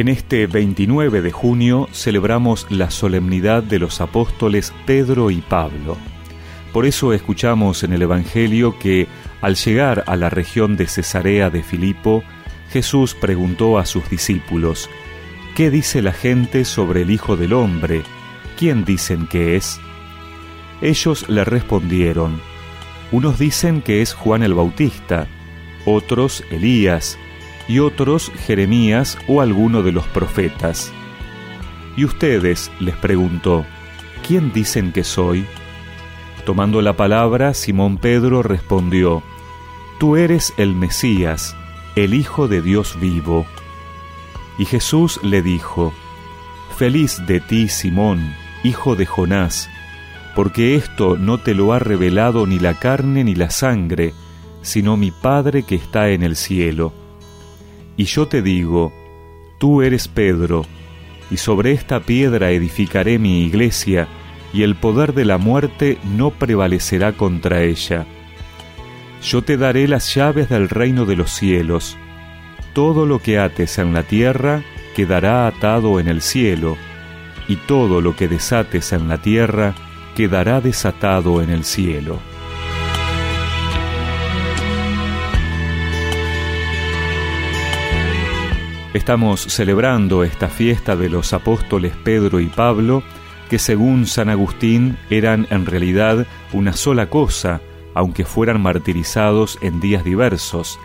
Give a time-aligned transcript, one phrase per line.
[0.00, 5.98] En este 29 de junio celebramos la solemnidad de los apóstoles Pedro y Pablo.
[6.72, 9.08] Por eso escuchamos en el Evangelio que,
[9.42, 12.24] al llegar a la región de Cesarea de Filipo,
[12.70, 14.88] Jesús preguntó a sus discípulos,
[15.54, 18.02] ¿Qué dice la gente sobre el Hijo del Hombre?
[18.58, 19.78] ¿Quién dicen que es?
[20.80, 22.40] Ellos le respondieron,
[23.12, 25.26] unos dicen que es Juan el Bautista,
[25.84, 27.18] otros Elías,
[27.70, 30.92] y otros Jeremías o alguno de los profetas.
[31.96, 32.68] ¿Y ustedes?
[32.80, 33.64] les preguntó,
[34.26, 35.46] ¿quién dicen que soy?
[36.44, 39.22] Tomando la palabra, Simón Pedro respondió,
[40.00, 41.54] Tú eres el Mesías,
[41.94, 43.46] el Hijo de Dios vivo.
[44.58, 45.92] Y Jesús le dijo,
[46.76, 48.34] Feliz de ti, Simón,
[48.64, 49.70] hijo de Jonás,
[50.34, 54.12] porque esto no te lo ha revelado ni la carne ni la sangre,
[54.60, 56.99] sino mi Padre que está en el cielo.
[58.00, 58.94] Y yo te digo,
[59.58, 60.64] tú eres Pedro,
[61.30, 64.08] y sobre esta piedra edificaré mi iglesia,
[64.54, 68.06] y el poder de la muerte no prevalecerá contra ella.
[69.22, 71.98] Yo te daré las llaves del reino de los cielos.
[72.72, 74.62] Todo lo que ates en la tierra
[74.96, 76.78] quedará atado en el cielo,
[77.48, 79.74] y todo lo que desates en la tierra
[80.16, 82.29] quedará desatado en el cielo.
[88.92, 93.04] Estamos celebrando esta fiesta de los apóstoles Pedro y Pablo,
[93.48, 97.60] que según San Agustín eran en realidad una sola cosa,
[97.94, 100.76] aunque fueran martirizados en días diversos.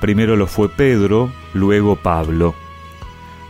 [0.00, 2.54] Primero lo fue Pedro, luego Pablo.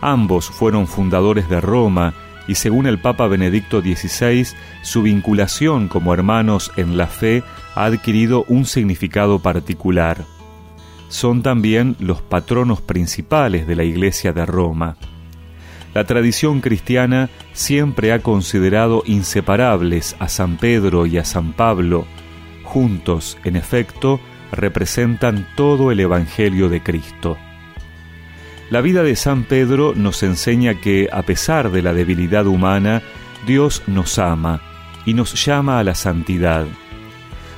[0.01, 2.13] Ambos fueron fundadores de Roma
[2.49, 4.45] y según el Papa Benedicto XVI,
[4.81, 7.43] su vinculación como hermanos en la fe
[7.75, 10.25] ha adquirido un significado particular
[11.09, 14.97] son también los patronos principales de la Iglesia de Roma.
[15.93, 22.05] La tradición cristiana siempre ha considerado inseparables a San Pedro y a San Pablo.
[22.63, 24.19] Juntos, en efecto,
[24.51, 27.37] representan todo el Evangelio de Cristo.
[28.69, 33.01] La vida de San Pedro nos enseña que, a pesar de la debilidad humana,
[33.45, 34.61] Dios nos ama
[35.05, 36.65] y nos llama a la santidad.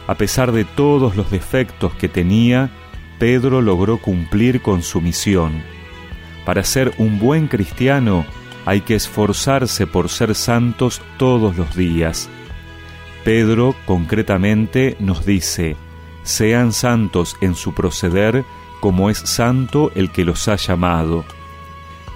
[0.05, 2.69] A pesar de todos los defectos que tenía,
[3.19, 5.63] Pedro logró cumplir con su misión.
[6.45, 8.25] Para ser un buen cristiano
[8.65, 12.29] hay que esforzarse por ser santos todos los días.
[13.23, 15.75] Pedro concretamente nos dice,
[16.23, 18.45] sean santos en su proceder
[18.79, 21.25] como es santo el que los ha llamado.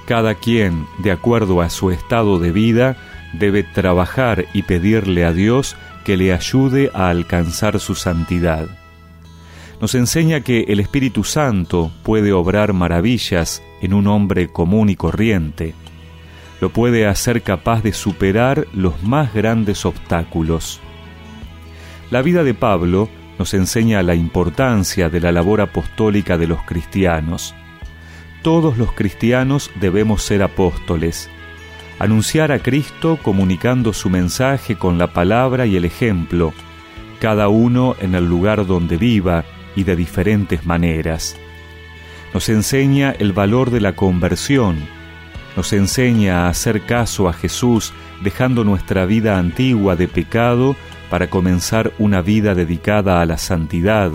[0.05, 2.97] Cada quien, de acuerdo a su estado de vida,
[3.33, 5.75] debe trabajar y pedirle a Dios
[6.05, 8.80] que le ayude a alcanzar su santidad
[9.81, 15.73] nos enseña que el Espíritu Santo puede obrar maravillas en un hombre común y corriente.
[16.61, 20.79] Lo puede hacer capaz de superar los más grandes obstáculos.
[22.11, 23.09] La vida de Pablo
[23.39, 27.55] nos enseña la importancia de la labor apostólica de los cristianos.
[28.43, 31.27] Todos los cristianos debemos ser apóstoles,
[31.97, 36.53] anunciar a Cristo comunicando su mensaje con la palabra y el ejemplo,
[37.19, 39.43] cada uno en el lugar donde viva,
[39.75, 41.35] y de diferentes maneras.
[42.33, 44.77] Nos enseña el valor de la conversión,
[45.55, 50.75] nos enseña a hacer caso a Jesús dejando nuestra vida antigua de pecado
[51.09, 54.11] para comenzar una vida dedicada a la santidad,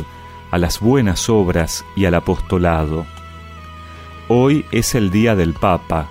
[0.51, 3.07] a las buenas obras y al apostolado.
[4.29, 6.09] Hoy es el día del Papa,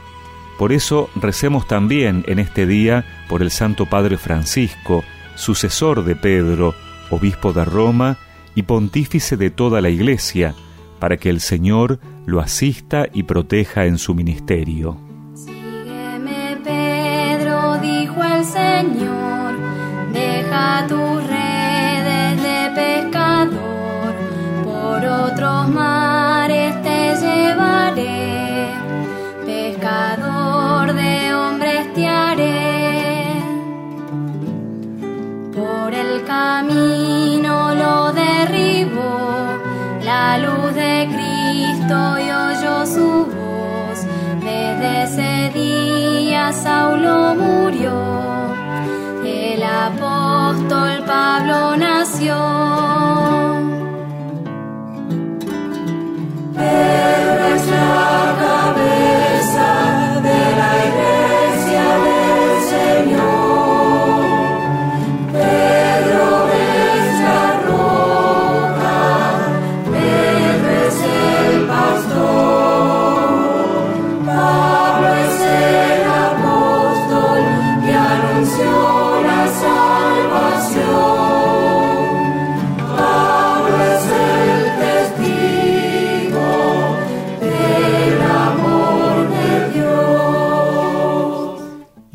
[0.58, 5.04] por eso recemos también en este día por el Santo Padre Francisco,
[5.36, 6.76] sucesor de Pedro,
[7.10, 8.18] obispo de Roma
[8.56, 10.56] y pontífice de toda la Iglesia,
[11.00, 14.98] para que el Señor lo asista y proteja en su ministerio.
[15.36, 19.56] Sígueme, Pedro, dijo el Señor,
[20.14, 21.15] deja tus
[51.46, 52.36] Pablo nació.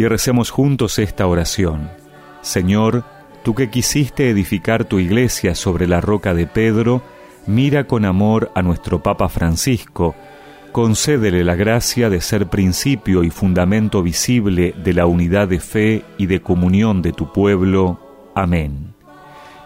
[0.00, 1.90] Y recemos juntos esta oración.
[2.40, 3.04] Señor,
[3.42, 7.02] tú que quisiste edificar tu iglesia sobre la roca de Pedro,
[7.46, 10.14] mira con amor a nuestro Papa Francisco,
[10.72, 16.24] concédele la gracia de ser principio y fundamento visible de la unidad de fe y
[16.24, 18.00] de comunión de tu pueblo.
[18.34, 18.94] Amén.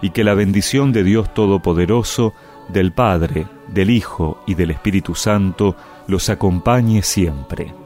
[0.02, 2.34] Y que la bendición de Dios Todopoderoso,
[2.70, 5.76] del Padre, del Hijo y del Espíritu Santo
[6.08, 7.83] los acompañe siempre.